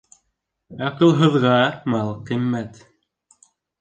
[0.87, 1.53] Аҡылһыҙға
[1.97, 2.81] мал ҡиммәт.